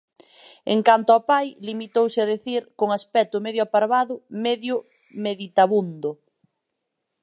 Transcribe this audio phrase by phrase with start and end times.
[0.73, 4.75] En canto ó pai, limitouse a dicir, con aspecto medio aparvado, medio
[5.23, 6.09] meditabundo: